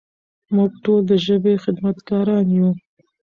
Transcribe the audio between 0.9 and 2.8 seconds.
د ژبې خدمتګاران یو.